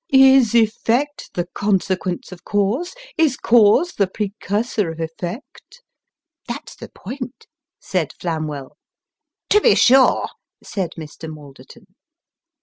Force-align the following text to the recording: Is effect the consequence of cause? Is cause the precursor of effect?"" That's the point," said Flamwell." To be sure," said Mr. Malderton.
Is 0.11 0.55
effect 0.55 1.29
the 1.35 1.45
consequence 1.45 2.31
of 2.31 2.43
cause? 2.43 2.95
Is 3.19 3.37
cause 3.37 3.91
the 3.93 4.07
precursor 4.07 4.89
of 4.89 4.99
effect?"" 4.99 5.83
That's 6.47 6.75
the 6.75 6.89
point," 6.89 7.45
said 7.79 8.11
Flamwell." 8.19 8.77
To 9.51 9.61
be 9.61 9.75
sure," 9.75 10.27
said 10.63 10.93
Mr. 10.97 11.31
Malderton. 11.31 11.85